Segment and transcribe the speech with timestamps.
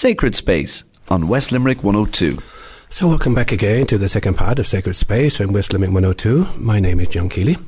[0.00, 2.38] Sacred Space on West Limerick 102.
[2.88, 6.58] So, welcome back again to the second part of Sacred Space on West Limerick 102.
[6.58, 7.58] My name is John Keeley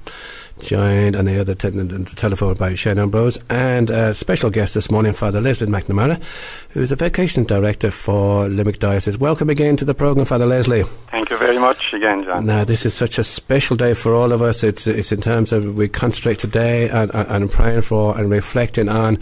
[0.61, 4.91] joined on the other te- the telephone by Shane Ambrose and a special guest this
[4.91, 6.23] morning, Father Leslie McNamara,
[6.71, 9.19] who is a vocation director for Limerick Diocese.
[9.19, 10.85] Welcome again to the programme, Father Leslie.
[11.11, 12.47] Thank you very much again, John.
[12.47, 14.63] Now, this is such a special day for all of us.
[14.63, 18.89] It's, it's in terms of we concentrate today and, and, and praying for and reflecting
[18.89, 19.19] on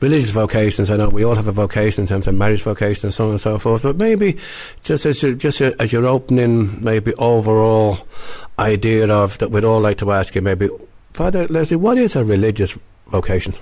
[0.00, 0.90] religious vocations.
[0.90, 3.30] I know we all have a vocation in terms of marriage vocation and so on
[3.30, 3.82] and so forth.
[3.82, 4.38] But maybe
[4.82, 7.98] just as you, just as your opening, maybe overall
[8.58, 10.68] idea of that we'd all like to ask you, maybe
[11.12, 13.54] Father Leslie, what is a religious vocation?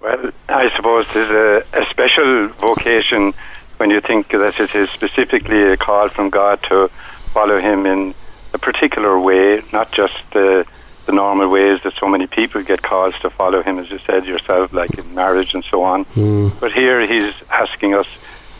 [0.00, 1.30] Well, I suppose there's
[1.72, 3.32] a, a special vocation
[3.76, 6.90] when you think that it is specifically a call from God to
[7.32, 8.14] follow Him in
[8.52, 10.66] a particular way, not just the
[11.06, 14.24] the normal ways that so many people get calls to follow him, as you said
[14.26, 16.04] yourself, like in marriage and so on.
[16.06, 16.58] Mm.
[16.60, 18.06] But here he's asking us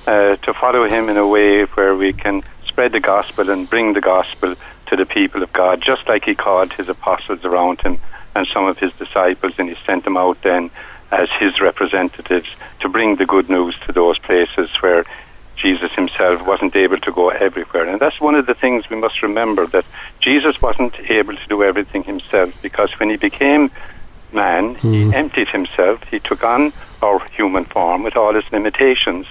[0.06, 3.92] uh, to follow him in a way where we can spread the gospel and bring
[3.92, 4.54] the gospel
[4.86, 7.98] to the people of God, just like he called his apostles around him
[8.34, 10.70] and some of his disciples, and he sent them out then
[11.10, 12.48] as his representatives
[12.80, 15.04] to bring the good news to those places where
[15.62, 17.86] Jesus himself wasn't able to go everywhere.
[17.88, 19.86] And that's one of the things we must remember that
[20.20, 23.70] Jesus wasn't able to do everything himself because when he became
[24.32, 24.92] man, Mm.
[24.94, 29.26] he emptied himself, he took on our human form with all its limitations.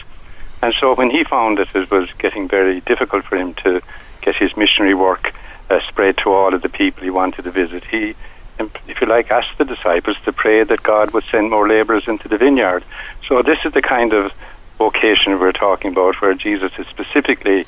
[0.61, 3.81] And so when he found that it was getting very difficult for him to
[4.21, 5.33] get his missionary work
[5.71, 8.13] uh, spread to all of the people he wanted to visit, he,
[8.87, 12.27] if you like, asked the disciples to pray that God would send more laborers into
[12.27, 12.83] the vineyard.
[13.27, 14.31] So this is the kind of
[14.85, 17.59] vocation we're talking about, where Jesus is specifically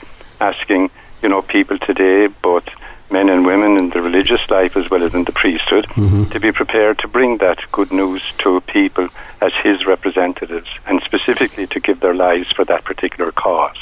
[0.41, 0.89] asking,
[1.21, 2.67] you know, people today, both
[3.11, 6.31] men and women in the religious life as well as in the priesthood, Mhm.
[6.31, 9.07] to be prepared to bring that good news to people
[9.45, 13.81] as his representatives, and specifically to give their lives for that particular cause.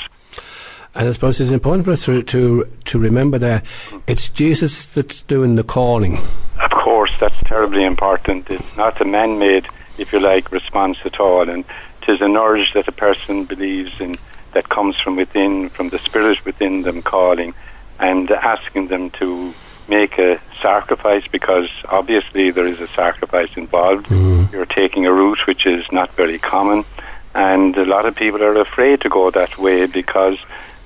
[0.94, 3.64] And I suppose it's important for us to, to, to remember that
[4.12, 6.20] it's Jesus that's doing the calling.
[6.68, 8.50] Of course, that's terribly important.
[8.50, 9.66] It's not a man-made,
[9.98, 11.64] if you like, response at all, and
[12.02, 14.16] it is an urge that a person believes in
[14.54, 17.54] that comes from within, from the spirit within them calling,
[18.00, 19.54] and asking them to
[19.88, 24.08] make a sacrifice because obviously there is a sacrifice involved.
[24.08, 24.52] Mhm.
[24.52, 26.86] You're taking a route which is not very common,
[27.34, 30.38] and a lot of people are afraid to go that way because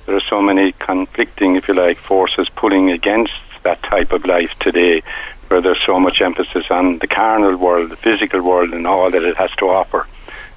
[0.04, 3.34] there are so many conflicting, if you like, forces pulling against
[3.64, 5.02] that type of life today,
[5.48, 9.24] where there's so much emphasis on the carnal world, the physical world, and all that
[9.24, 10.06] it has to offer.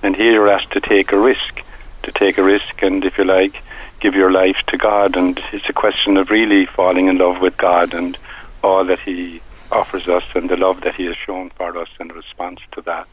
[0.01, 1.61] And here you're asked to take a risk,
[2.03, 3.61] to take a risk, and if you like,
[3.99, 5.15] give your life to God.
[5.15, 8.17] And it's a question of really falling in love with God and
[8.63, 12.09] all that He offers us, and the love that He has shown for us in
[12.09, 13.07] response to that.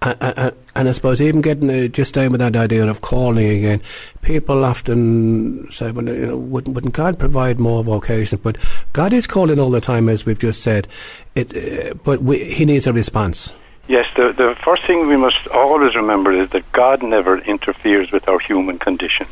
[0.00, 3.82] And, and, I suppose even getting uh, just staying with that idea of calling again,
[4.22, 8.58] people often say, "Well, you know, wouldn't, wouldn't God provide more vocations?" But
[8.92, 10.86] God is calling all the time, as we've just said.
[11.34, 13.52] It, uh, but we, He needs a response.
[13.88, 18.28] Yes, the, the first thing we must always remember is that God never interferes with
[18.28, 19.26] our human condition.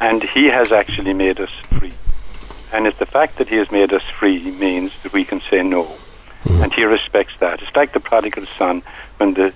[0.00, 1.94] And He has actually made us free.
[2.72, 5.64] And it's the fact that He has made us free means that we can say
[5.64, 5.96] no.
[6.44, 7.60] And He respects that.
[7.60, 8.82] It's like the prodigal son
[9.16, 9.52] when the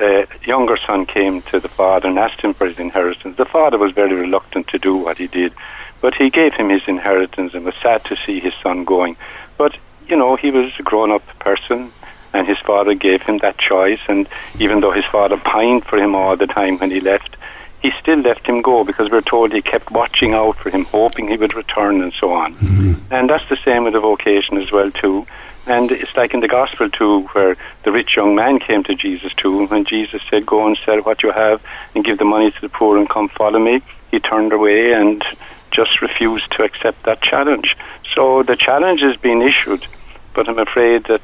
[0.00, 3.36] uh, younger son came to the father and asked him for his inheritance.
[3.36, 5.52] The father was very reluctant to do what he did,
[6.00, 9.16] but he gave him his inheritance and was sad to see his son going.
[9.56, 11.92] But, you know, he was a grown up person
[12.32, 14.00] and his father gave him that choice.
[14.08, 14.28] And
[14.58, 17.36] even though his father pined for him all the time when he left,
[17.80, 21.28] he still let him go because we're told he kept watching out for him, hoping
[21.28, 22.54] he would return and so on.
[22.56, 23.14] Mm-hmm.
[23.14, 25.26] And that's the same with the vocation as well too.
[25.66, 29.32] And it's like in the gospel too, where the rich young man came to Jesus
[29.34, 31.60] too, and when Jesus said, "Go and sell what you have
[31.94, 35.22] and give the money to the poor and come follow me," he turned away and
[35.70, 37.76] just refused to accept that challenge.
[38.14, 39.86] So the challenge is being issued,
[40.32, 41.20] but I'm afraid that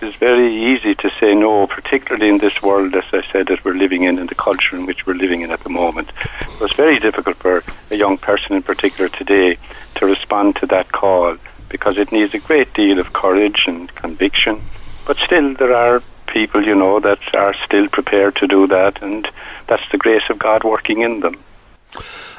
[0.00, 3.64] it is very easy to say no, particularly in this world, as I said, that
[3.64, 6.12] we're living in, and the culture in which we're living in at the moment.
[6.58, 9.58] So it's very difficult for a young person in particular today
[9.96, 11.36] to respond to that call
[11.68, 14.62] because it needs a great deal of courage and conviction.
[15.06, 19.28] But still, there are people, you know, that are still prepared to do that, and
[19.66, 21.36] that's the grace of God working in them.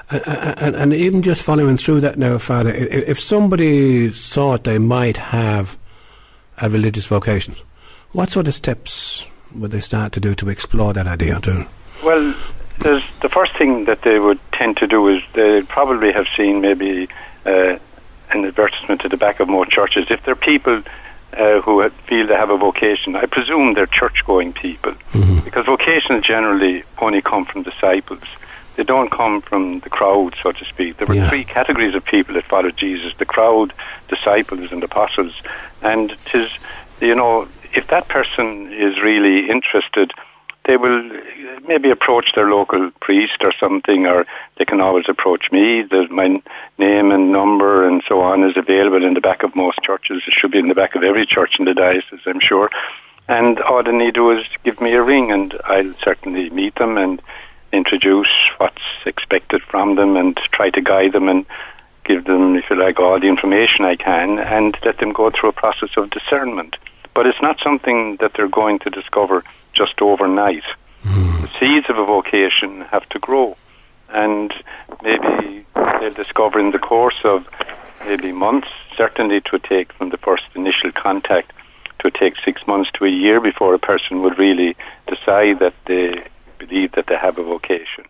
[0.09, 5.17] And, and, and even just following through that now, Father, if somebody thought they might
[5.17, 5.77] have
[6.57, 7.55] a religious vocation,
[8.11, 9.25] what sort of steps
[9.55, 11.39] would they start to do to explore that idea?
[11.41, 11.67] To
[12.03, 12.35] Well,
[12.79, 16.61] there's the first thing that they would tend to do is they probably have seen
[16.61, 17.07] maybe
[17.45, 17.77] uh,
[18.31, 20.07] an advertisement at the back of more churches.
[20.09, 20.83] If they're people
[21.33, 24.93] uh, who feel they have a vocation, I presume they're church-going people,
[25.43, 28.23] because vocations generally only come from disciples.
[28.77, 30.97] They don't come from the crowd, so to speak.
[30.97, 31.29] There were Yeah.
[31.29, 33.73] three categories of people that followed Jesus: the crowd,
[34.07, 35.33] disciples, and apostles.
[35.81, 36.57] And tis,
[37.01, 40.13] you know, if that person is really interested,
[40.65, 41.01] they will
[41.67, 44.25] maybe approach their local priest or something, or
[44.57, 45.81] they can always approach me.
[45.81, 46.27] There's my
[46.77, 50.23] name and number and so on is available in the back of most churches.
[50.27, 52.69] It should be in the back of every church in the diocese, I'm sure.
[53.29, 56.75] And all they need to do is give me a ring, and I'll certainly meet
[56.75, 57.21] them and
[57.71, 61.45] introduce what's expected from them and try to guide them and
[62.05, 65.49] give them, if you like, all the information I can and let them go through
[65.49, 66.77] a process of discernment.
[67.13, 69.43] But it's not something that they're going to discover
[69.73, 70.63] just overnight.
[71.03, 71.41] Hmm.
[71.41, 73.57] The seeds of a vocation have to grow.
[74.09, 74.53] And
[75.03, 77.45] maybe they'll discover in the course of
[78.05, 81.51] maybe months, certainly to take from the first initial contact,
[81.99, 84.75] to take six months to a year before a person would really
[85.07, 86.23] decide that they
[86.57, 88.05] believe that they have a vocation.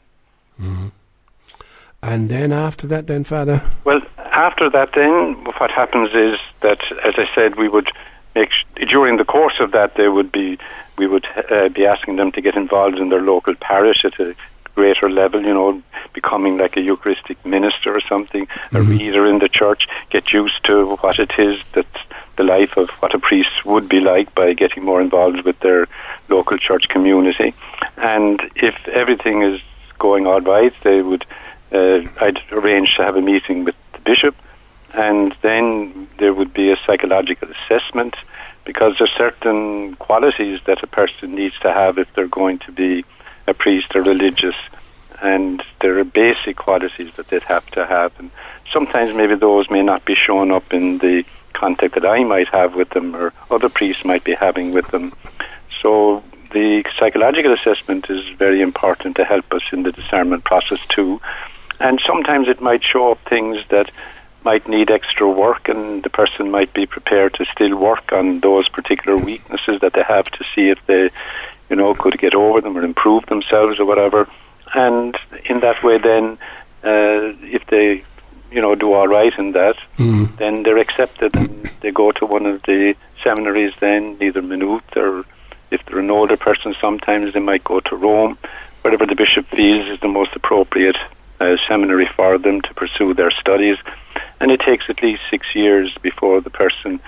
[2.01, 3.61] And then after that, then, Father?
[3.83, 7.91] Well, after that, then what happens is that, as I said, we would
[8.35, 10.57] make sh- during the course of that they would be
[10.97, 14.35] we would uh, be asking them to get involved in their local parish at a
[14.75, 15.41] greater level.
[15.41, 15.81] You know,
[16.13, 20.95] becoming like a Eucharistic minister or something, a reader in the church, get used to
[21.01, 21.87] what it is that
[22.37, 25.87] the life of what a priest would be like by getting more involved with their
[26.29, 27.53] local church community.
[27.97, 29.59] And if everything is
[29.97, 31.25] going all right, they would.
[31.71, 34.35] Uh, I'd arrange to have a meeting with the bishop,
[34.93, 38.15] and then there would be a psychological assessment
[38.63, 43.03] because there's certain qualities that a person needs to have if they're going to be
[43.47, 44.55] a priest or religious,
[45.21, 48.31] and there are basic qualities that they'd have to have, and
[48.71, 52.75] sometimes maybe those may not be shown up in the contact that I might have
[52.75, 55.11] with them or other priests might be having with them.
[55.81, 61.21] So the psychological assessment is very important to help us in the discernment process too.
[61.79, 63.91] And sometimes it might show up things that
[64.43, 68.67] might need extra work, and the person might be prepared to still work on those
[68.69, 71.09] particular weaknesses that they have to see if they,
[71.69, 74.27] you know, could get over them or improve themselves or whatever.
[74.73, 76.37] And in that way, then,
[76.83, 78.03] uh, if they,
[78.51, 80.37] you know, do all right in that, Mm.
[80.37, 85.25] then they're accepted and they go to one of the seminaries then, either Maynooth or
[85.71, 88.37] if they're an older person, sometimes they might go to Rome,
[88.81, 90.97] whatever the bishop feels is the most appropriate
[91.39, 93.77] uh, seminary for them to pursue their studies.
[94.39, 96.99] And it takes at least six years before the person,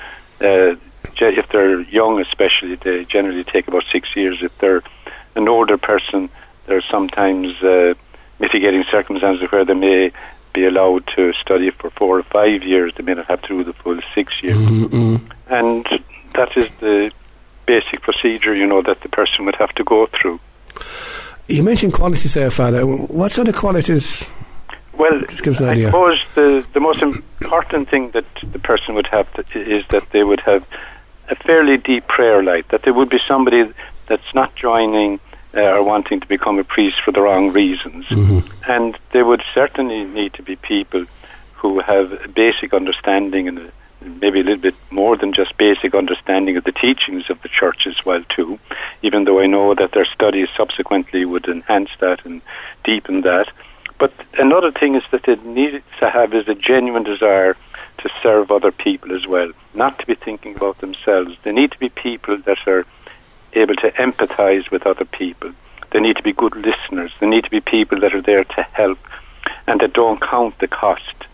[0.41, 0.75] uh,
[1.21, 4.41] if they're young especially, they generally take about six years.
[4.41, 4.83] If they're
[5.35, 6.29] an older person,
[6.65, 7.93] there's sometimes uh,
[8.39, 10.11] mitigating circumstances where they may
[10.53, 12.93] be allowed to study for four or five years.
[12.95, 14.57] They may not have to do the full six years.
[14.57, 15.21] Mm-mm.
[15.47, 15.85] And
[16.33, 17.11] that is the
[17.73, 20.37] basic procedure, you know, that the person would have to go through.
[21.55, 22.81] You mentioned qualities there, Father.
[22.85, 24.05] What sort of qualities?
[25.01, 25.87] Well, Just give us an I idea.
[25.87, 28.25] suppose the, the most important thing that
[28.55, 29.41] the person would have to,
[29.77, 30.63] is that they would have
[31.29, 33.61] a fairly deep prayer life, that there would be somebody
[34.07, 35.19] that's not joining
[35.55, 38.05] uh, or wanting to become a priest for the wrong reasons.
[38.67, 41.05] And there would certainly need to be people
[41.59, 45.93] who have a basic understanding and a, maybe a little bit more than just basic
[45.93, 48.59] understanding of the teachings of the church as well too,
[49.01, 52.41] even though I know that their studies subsequently would enhance that and
[52.83, 53.51] deepen that.
[53.97, 57.57] But another thing is that they need to have is a genuine desire
[57.99, 61.35] to serve other people as well, not to be thinking about themselves.
[61.43, 62.85] They need to be people that are
[63.53, 65.51] able to empathize with other people.
[65.91, 67.11] They need to be good listeners.
[67.19, 68.99] They need to be people that are there to help
[69.67, 71.25] and that don't count the cost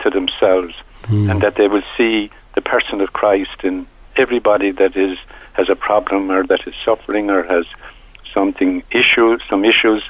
[0.00, 0.74] to themselves
[1.08, 5.18] and that they will see the person of Christ in everybody that is
[5.54, 7.66] has a problem or that is suffering or has
[8.32, 10.02] something issue some issues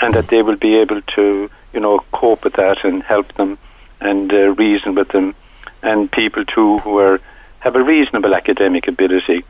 [0.00, 3.58] and that they will be able to you know cope with that and help them
[4.00, 5.34] and uh, reason with them.
[5.82, 7.20] And people too who are
[7.60, 9.44] have a reasonable academic ability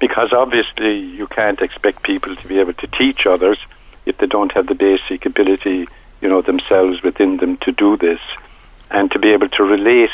[0.00, 3.58] because obviously you can't expect people to be able to teach others
[4.06, 5.86] if they don't have the basic ability
[6.20, 8.20] you know themselves within them to do this
[8.90, 10.10] and to be able to relate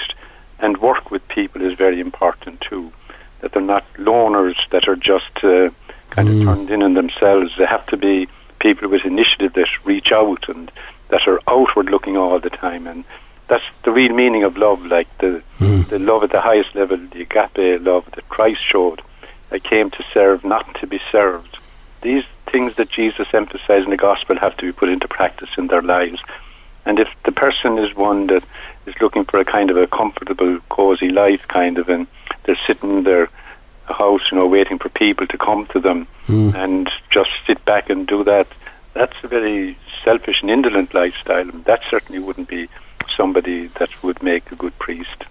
[0.59, 2.93] and work with people is very important too.
[3.41, 5.71] That they're not loners that are just uh,
[6.11, 7.53] kind of turned in on themselves.
[7.57, 8.29] They have to be
[8.59, 10.71] people with initiative that reach out and
[11.09, 12.87] that are outward looking all the time.
[12.87, 13.05] And
[13.49, 15.43] that's the real meaning of love like the
[15.89, 19.03] the love at the highest level the agape love that Christ showed.
[19.51, 21.59] I came to serve not to be served.
[22.03, 25.67] These things that Jesus emphasized in the gospel have to be put into practice in
[25.69, 26.21] their lives
[26.87, 28.45] and if the person is one that
[28.87, 32.07] is looking for a kind of a comfortable, cozy life, kind of, and
[32.45, 33.29] they're sitting in their
[33.85, 36.51] house, you know, waiting for people to come to them hmm.
[36.55, 38.47] and just sit back and do that,
[38.95, 42.69] that's a very selfish and indolent lifestyle, and that certainly wouldn't be
[43.17, 45.25] somebody that would make a good priest.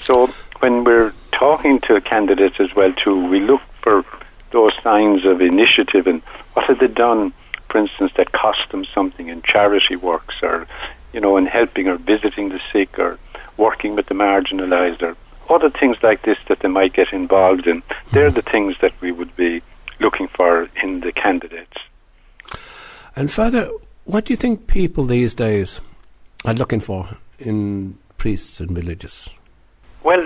[0.00, 0.28] So
[0.60, 4.04] when we're talking to candidates as well too, we look for
[4.52, 6.22] those signs of initiative and
[6.54, 7.32] what have they done,
[7.72, 10.66] for instance, that cost them something in charity works or,
[11.14, 13.18] you know, in helping or visiting the sick or
[13.56, 15.16] working with the marginalised or
[15.48, 17.82] other things like this that they might get involved in.
[18.12, 19.62] They're the things that we would be
[20.00, 21.78] looking for in the candidates.
[23.16, 23.70] And Father,
[24.04, 25.80] what do you think people these days
[26.44, 29.30] are looking for in priests and religious?
[30.02, 30.22] Well,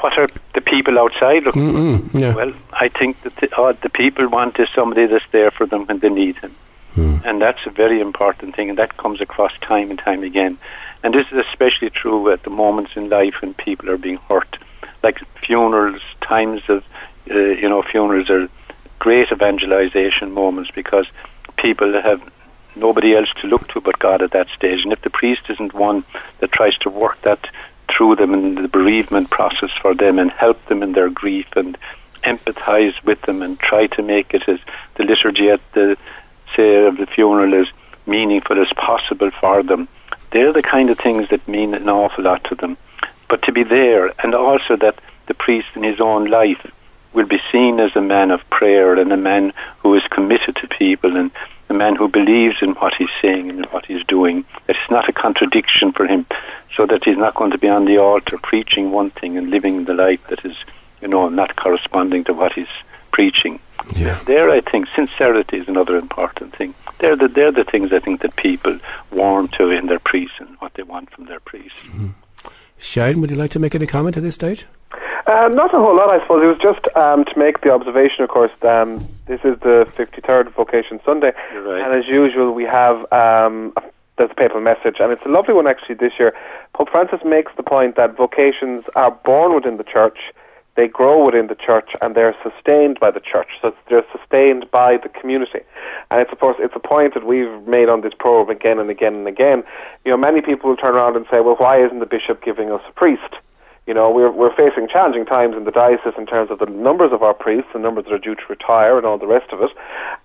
[0.00, 2.18] what are the people outside looking for?
[2.18, 2.34] yeah.
[2.34, 5.84] Well, I think that the, uh, the people want is somebody that's there for them
[5.86, 6.54] when they need him.
[6.96, 7.18] Hmm.
[7.24, 10.58] And that's a very important thing, and that comes across time and time again.
[11.02, 14.56] And this is especially true at the moments in life when people are being hurt,
[15.02, 16.82] like funerals, times of,
[17.30, 18.48] uh, you know, funerals are
[18.98, 21.06] great evangelization moments because
[21.58, 22.22] people have
[22.74, 24.82] nobody else to look to but God at that stage.
[24.82, 26.02] And if the priest isn't one
[26.38, 27.46] that tries to work that
[27.88, 31.76] through them in the bereavement process for them and help them in their grief and
[32.24, 34.58] empathize with them and try to make it as
[34.96, 35.96] the liturgy at the
[36.56, 37.68] say of the funeral as
[38.06, 39.88] meaningful as possible for them.
[40.32, 42.76] They're the kind of things that mean an awful lot to them.
[43.28, 46.70] But to be there and also that the priest in his own life
[47.12, 50.68] will be seen as a man of prayer and a man who is committed to
[50.68, 51.30] people and
[51.68, 54.44] a man who believes in what he's saying and what he's doing.
[54.66, 56.26] That it's not a contradiction for him,
[56.76, 59.84] so that he's not going to be on the altar preaching one thing and living
[59.84, 60.56] the life that is,
[61.00, 62.68] you know, not corresponding to what he's
[63.10, 63.58] preaching.
[63.94, 64.20] Yeah.
[64.26, 66.74] There, I think sincerity is another important thing.
[66.98, 68.78] They're the they're the things I think that people
[69.12, 71.78] warm to in their priests and what they want from their priests.
[72.78, 74.66] Shane, would you like to make any comment at this stage?
[75.26, 76.42] Um, not a whole lot, I suppose.
[76.42, 80.52] It was just um, to make the observation, of course, um, this is the 53rd
[80.54, 81.32] Vocation Sunday.
[81.54, 81.82] Right.
[81.82, 83.82] And as usual, we have um, a-
[84.18, 86.32] there's a papal message, and it's a lovely one actually this year.
[86.74, 90.18] Pope Francis makes the point that vocations are born within the church,
[90.76, 93.48] they grow within the church, and they're sustained by the church.
[93.62, 95.60] So they're sustained by the community.
[96.10, 98.90] And it's of course it's a point that we've made on this program again and
[98.90, 99.64] again and again.
[100.04, 102.70] You know, many people will turn around and say, "Well, why isn't the bishop giving
[102.70, 103.34] us a priest?"
[103.86, 107.12] You know, we're we're facing challenging times in the diocese in terms of the numbers
[107.12, 109.62] of our priests, the numbers that are due to retire, and all the rest of
[109.62, 109.70] it.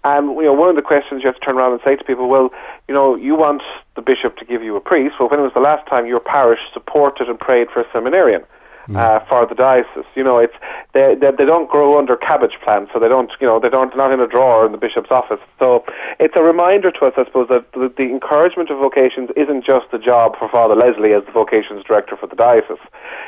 [0.03, 2.03] And you know, one of the questions you have to turn around and say to
[2.03, 2.49] people, well,
[2.87, 3.61] you know, you want
[3.95, 5.15] the bishop to give you a priest.
[5.19, 8.43] Well, when was the last time your parish supported and prayed for a seminarian?
[8.89, 10.55] Uh, for the diocese, you know, it's
[10.93, 13.95] they, they they don't grow under cabbage plants, so they don't, you know, they don't
[13.95, 15.39] not in a drawer in the bishop's office.
[15.59, 15.85] So
[16.19, 19.85] it's a reminder to us, I suppose, that the, the encouragement of vocations isn't just
[19.93, 22.83] a job for Father Leslie as the vocations director for the diocese.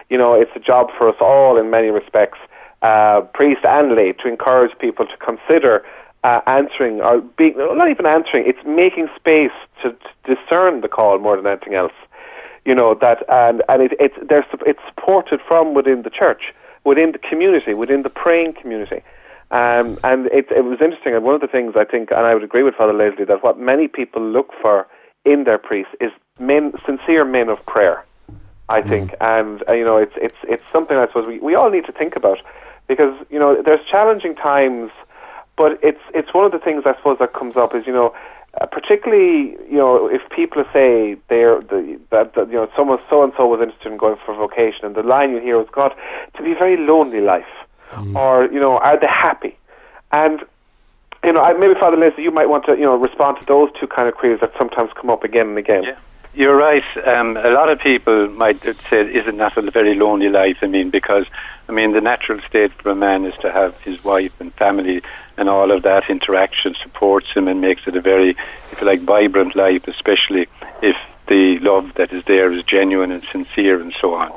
[0.10, 2.40] You know, it's a job for us all in many respects,
[2.82, 5.86] uh, priest and lay, to encourage people to consider
[6.24, 8.46] uh, answering or being not even answering.
[8.48, 11.94] It's making space to, to discern the call more than anything else
[12.66, 16.54] you know that and and it, it's there's it's supported from within the church
[16.84, 19.02] within the community within the praying community.
[19.52, 22.34] Um, and it, it was interesting and one of the things I think and I
[22.34, 24.88] would agree with Father Leslie that what many people look for
[25.26, 28.04] in their priests is men sincere men of prayer
[28.70, 29.14] I think.
[29.22, 31.92] And uh, you know it's it's it's something I suppose we, we all need to
[31.92, 32.40] think about
[32.88, 34.92] because you know there's challenging times
[35.56, 38.14] but it's it's one of the things I suppose that comes up is you know
[38.62, 43.24] uh, particularly, you know, if people say they're the, that, that you know someone so
[43.24, 45.68] and so was interested in going for a vocation, and the line you hear is,
[45.72, 45.92] "God,
[46.38, 47.48] to be a very lonely life,"
[48.16, 49.58] or you know, are they happy?
[50.12, 50.42] And
[51.24, 53.70] you know, I, maybe Father Leslie, you might want to you know respond to those
[53.80, 55.84] two kind of queries that sometimes come up again and again.
[55.84, 55.98] Yeah.
[56.36, 56.84] You're right.
[57.06, 60.90] Um, a lot of people might say, "Isn't that a very lonely life?" I mean,
[60.90, 61.26] because
[61.70, 65.02] I mean, the natural state for a man is to have his wife and family,
[65.38, 68.36] and all of that interaction supports him and makes it a very,
[68.72, 69.88] if you like, vibrant life.
[69.88, 70.48] Especially
[70.82, 70.96] if
[71.28, 74.32] the love that is there is genuine and sincere, and so on.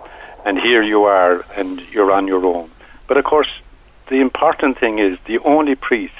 [0.45, 2.71] And here you are, and you're on your own.
[3.09, 3.49] But of course,
[4.09, 6.17] the important thing is the only priests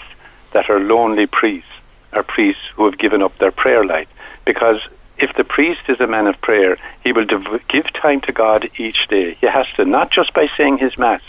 [0.53, 1.71] that are lonely priests
[2.13, 4.09] are priests who have given up their prayer life,
[4.45, 4.81] because
[5.19, 7.27] if the priest is a man of prayer, he will
[7.69, 9.35] give time to God each day.
[9.35, 11.23] He has to, not just by saying his Mass,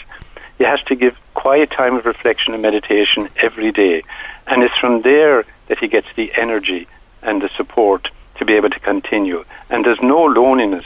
[0.57, 4.03] he has to give quiet time of reflection and meditation every day.
[4.47, 6.87] And it's from there that he gets the energy
[7.21, 9.43] and the support to be able to continue.
[9.69, 10.85] And there's no loneliness.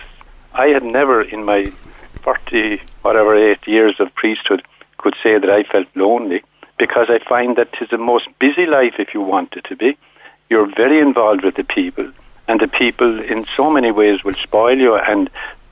[0.54, 1.72] I had never, in my
[2.24, 4.64] 40, whatever, eight years of priesthood,
[4.98, 6.44] could say that I felt lonely
[6.78, 9.98] because I find that it's the most busy life if you want it to be.
[10.50, 12.12] You're very involved with the people
[12.48, 15.30] and the people in so many ways will spoil you and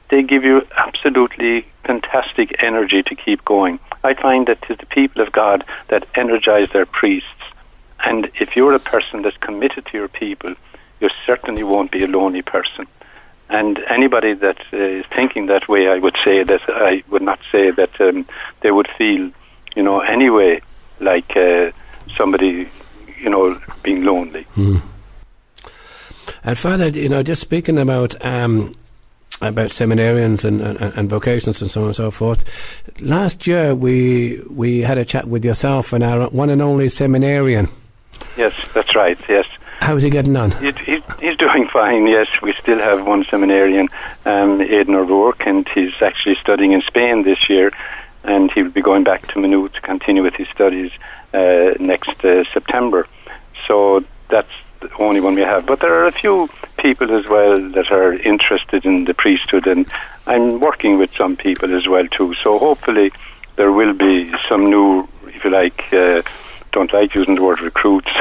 [0.09, 3.79] they give you absolutely fantastic energy to keep going.
[4.03, 7.43] I find that 'tis the people of God that energize their priests
[8.05, 10.55] And if you're a person that's committed to your people,
[10.99, 12.87] you certainly won't be a lonely person.
[13.49, 17.39] And anybody that uh, is thinking that way, I would say that I would not
[17.51, 18.25] say that um,
[18.61, 19.31] they would feel,
[19.75, 20.61] you know, anyway
[20.99, 21.71] like uh,
[22.15, 22.69] somebody,
[23.17, 24.45] you know, being lonely.
[24.55, 24.81] Mm.
[26.43, 28.75] And Father, you know, just speaking about um,
[29.41, 32.43] about seminarians and, and, and, vocations and so on and so forth.
[33.01, 37.69] Last year we we had a chat with yourself and our one and only seminarian.
[38.37, 39.17] Yes, that's right.
[39.29, 39.45] Yes.
[39.79, 40.51] How's he getting on?
[40.51, 42.05] He, he, he's doing fine.
[42.05, 43.87] Yes, we still have one seminarian,
[44.25, 47.71] um, Aidan O'Rourke, and he's actually studying in Spain this year,
[48.25, 50.91] and he will be going back to Maynooth to continue with his studies
[51.33, 53.07] uh, next uh, September.
[53.67, 55.65] So that's the only one we have.
[55.65, 59.85] But there are a few people as well that are interested in the priesthood, and
[60.27, 62.35] I'm working with some people as well too.
[62.35, 63.11] So hopefully
[63.55, 65.91] there will be some new, if you like.
[65.93, 66.21] Uh,
[66.71, 68.07] don't like using the word recruits,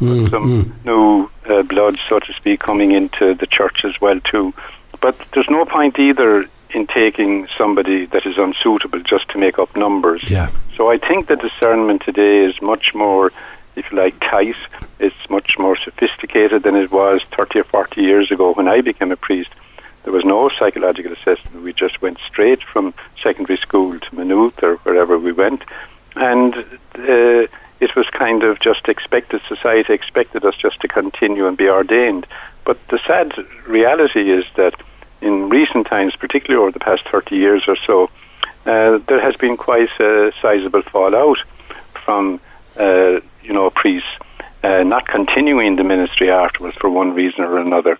[0.00, 0.84] mm, some mm.
[0.84, 4.52] new uh, blood, so to speak, coming into the church as well too.
[5.00, 9.76] But there's no point either in taking somebody that is unsuitable just to make up
[9.76, 10.28] numbers.
[10.28, 10.50] Yeah.
[10.76, 13.32] So I think the discernment today is much more
[13.76, 14.56] if you like, tight.
[14.98, 19.12] It's much more sophisticated than it was 30 or 40 years ago when I became
[19.12, 19.50] a priest.
[20.04, 21.64] There was no psychological assessment.
[21.64, 25.62] We just went straight from secondary school to Maynooth or wherever we went.
[26.14, 27.46] And uh,
[27.80, 32.26] it was kind of just expected, society expected us just to continue and be ordained.
[32.64, 33.32] But the sad
[33.66, 34.74] reality is that
[35.20, 38.10] in recent times, particularly over the past 30 years or so,
[38.66, 41.38] uh, there has been quite a sizable fallout
[42.04, 42.40] from
[42.76, 44.08] uh, you know, priests
[44.62, 47.98] uh, not continuing the ministry afterwards for one reason or another.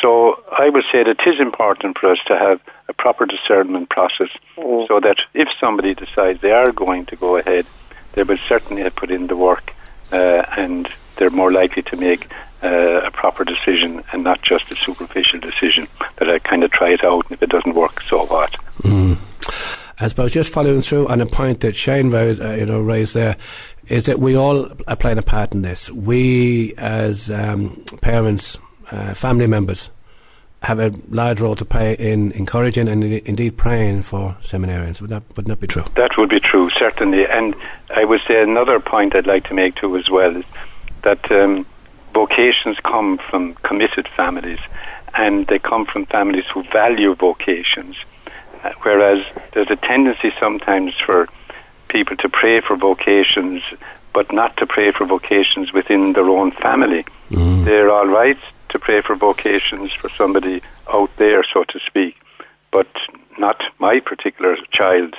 [0.00, 3.88] So I would say that it is important for us to have a proper discernment
[3.88, 4.86] process mm.
[4.88, 7.66] so that if somebody decides they are going to go ahead,
[8.12, 9.74] they will certainly have put in the work
[10.12, 12.30] uh, and they're more likely to make
[12.62, 15.86] uh, a proper decision and not just a superficial decision
[16.18, 18.52] that I kind of try it out and if it doesn't work, so what.
[18.82, 19.16] Mm.
[19.98, 23.14] I suppose just following through on a point that Shane raised, uh, you know, raised
[23.14, 23.36] there,
[23.88, 25.90] is that we all are playing a part in this.
[25.90, 28.58] We, as um, parents,
[28.90, 29.90] uh, family members,
[30.62, 35.00] have a large role to play in encouraging and indeed praying for seminarians.
[35.00, 35.84] Would that would not be true?
[35.94, 37.26] That would be true, certainly.
[37.26, 37.54] And
[37.94, 40.44] I would say another point I'd like to make too as well is
[41.02, 41.66] that um,
[42.12, 44.58] vocations come from committed families,
[45.14, 47.96] and they come from families who value vocations.
[48.64, 51.28] Uh, whereas there's a tendency sometimes for
[51.88, 53.62] people to pray for vocations,
[54.12, 57.04] but not to pray for vocations within their own family.
[57.30, 57.64] Mm.
[57.64, 58.38] They're all right
[58.70, 62.16] to pray for vocations for somebody out there, so to speak,
[62.72, 62.88] but
[63.38, 65.14] not my particular child.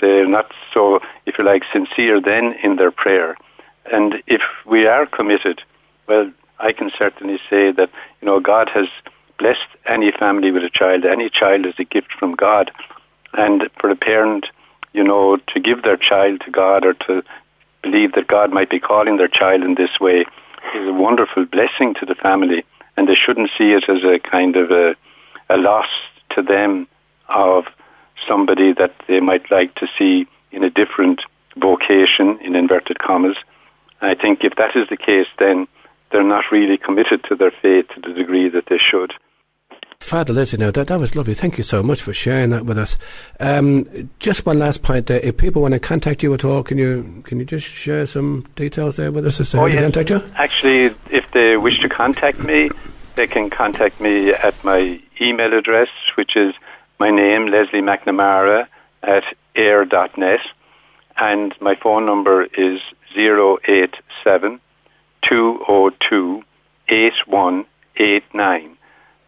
[0.00, 3.36] They're not so, if you like, sincere then in their prayer.
[3.90, 5.62] And if we are committed,
[6.06, 7.90] well, I can certainly say that,
[8.20, 8.88] you know, God has
[9.38, 11.04] blessed any family with a child.
[11.04, 12.70] Any child is a gift from God.
[13.32, 14.46] And for a parent
[14.96, 17.22] you know, to give their child to God or to
[17.82, 20.24] believe that God might be calling their child in this way
[20.74, 22.64] is a wonderful blessing to the family,
[22.96, 24.96] and they shouldn't see it as a kind of a,
[25.50, 25.86] a loss
[26.30, 26.88] to them
[27.28, 27.66] of
[28.26, 31.20] somebody that they might like to see in a different
[31.56, 33.36] vocation, in inverted commas.
[34.00, 35.68] I think if that is the case, then
[36.10, 39.12] they're not really committed to their faith to the degree that they should.
[40.00, 41.34] Father Leslie, now that, that was lovely.
[41.34, 42.96] Thank you so much for sharing that with us.
[43.40, 45.20] Um, just one last point there.
[45.20, 48.46] If people want to contact you at all, can you can you just share some
[48.54, 49.76] details there with us as to oh, how yes.
[49.76, 50.22] to contact you?
[50.36, 52.70] Actually, if they wish to contact me,
[53.16, 56.54] they can contact me at my email address, which is
[57.00, 58.68] my name, Leslie McNamara,
[59.02, 60.40] at eir.net.
[61.18, 62.80] And my phone number is
[63.16, 64.60] 087
[65.22, 66.44] 202
[66.88, 68.75] 8189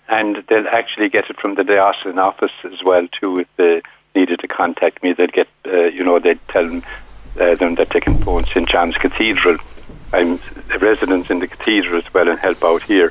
[0.09, 3.41] and they'll actually get it from the diocesan office as well too.
[3.41, 3.83] If they
[4.15, 6.83] needed to contact me, they'd get uh, you know they'd tell them,
[7.39, 9.59] uh, them that they can phone St John's Cathedral.
[10.13, 10.41] I'm
[10.71, 13.11] a resident in the cathedral as well and help out here,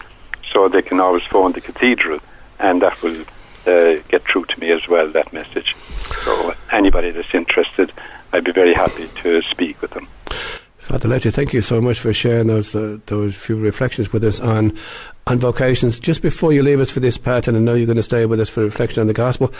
[0.51, 2.19] so they can always phone the cathedral,
[2.59, 3.21] and that will
[3.67, 5.07] uh, get through to me as well.
[5.11, 5.75] That message.
[6.23, 7.91] So anybody that's interested,
[8.33, 10.07] I'd be very happy to speak with them.
[10.77, 14.39] Father Leslie, thank you so much for sharing those uh, those few reflections with us
[14.39, 14.75] on
[15.27, 15.99] on vocations.
[15.99, 18.25] Just before you leave us for this part, and I know you're going to stay
[18.25, 19.53] with us for reflection on the gospel,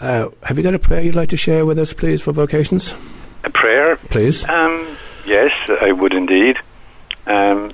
[0.00, 2.94] uh, have you got a prayer you'd like to share with us, please, for vocations?
[3.44, 4.48] A prayer, please.
[4.48, 6.58] Um, yes, I would indeed.
[7.26, 7.72] Um,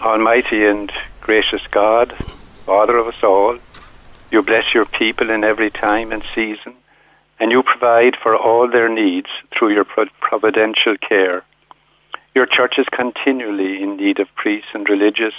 [0.00, 2.12] Almighty and gracious God,
[2.66, 3.58] Father of us all,
[4.30, 6.74] you bless your people in every time and season
[7.42, 11.42] and you provide for all their needs through your providential care.
[12.34, 15.34] Your church is continually in need of priests and religious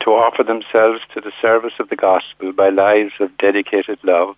[0.00, 4.36] to offer themselves to the service of the gospel by lives of dedicated love.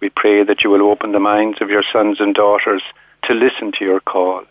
[0.00, 2.82] We pray that you will open the minds of your sons and daughters
[3.24, 4.44] to listen to your call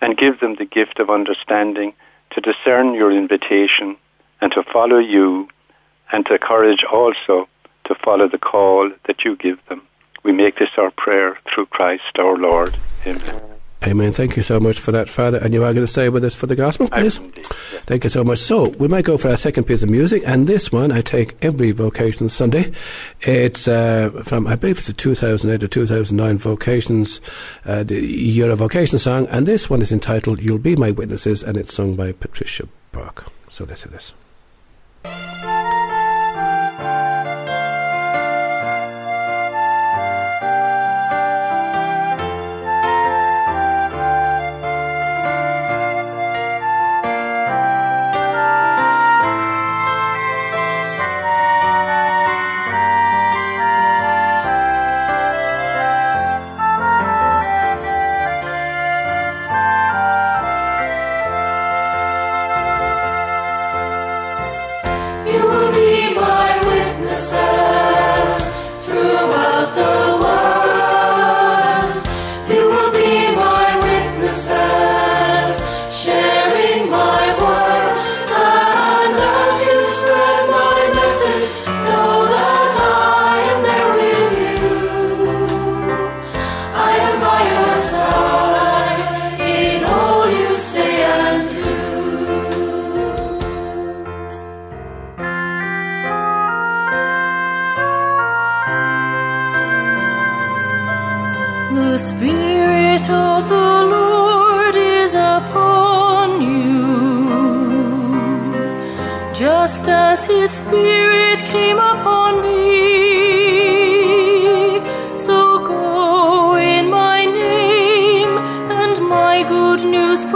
[0.00, 1.94] and give them the gift of understanding
[2.32, 3.96] to discern your invitation
[4.40, 5.48] and to follow you
[6.10, 7.48] and to courage also
[7.84, 9.82] to follow the call that you give them.
[10.24, 12.76] We make this our prayer through Christ our Lord.
[13.06, 13.52] Amen.
[13.84, 14.12] Amen.
[14.12, 15.38] Thank you so much for that, Father.
[15.38, 17.16] And you are going to stay with us for the gospel, please?
[17.16, 17.82] Indeed, yes.
[17.84, 18.38] Thank you so much.
[18.38, 21.36] So, we might go for our second piece of music, and this one I take
[21.42, 22.72] every Vocation Sunday.
[23.22, 27.20] It's uh, from, I believe it's a 2008 or 2009 Vocations,
[27.64, 31.42] uh, the Year of Vocation song, and this one is entitled You'll Be My Witnesses,
[31.42, 33.26] and it's sung by Patricia Burke.
[33.48, 34.12] So, let's hear this.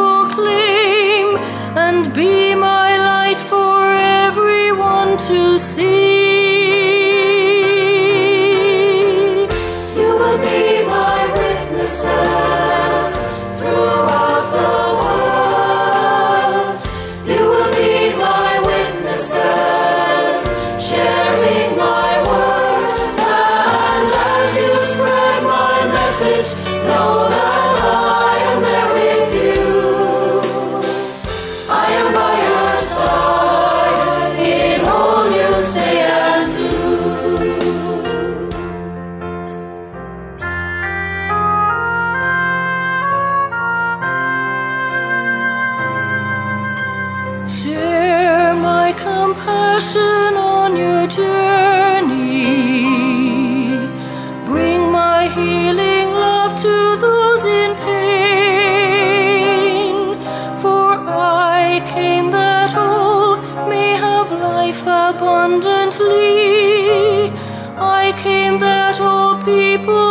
[0.07, 1.29] Proclaim,
[1.77, 2.56] and be
[49.37, 52.85] compassion on your journey.
[54.46, 57.94] Bring my healing love to those in pain.
[60.62, 63.37] For I came that all
[63.68, 67.31] may have life abundantly.
[67.79, 70.06] I came that all people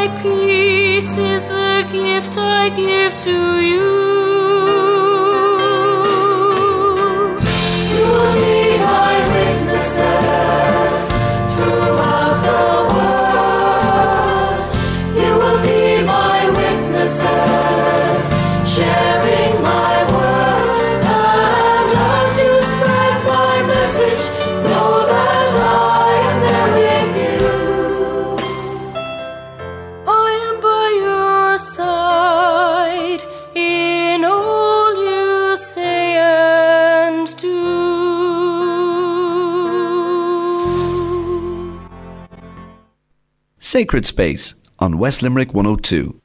[0.00, 3.99] my peace is the gift I give to you.
[43.80, 46.19] Sacred Space on West Limerick 102.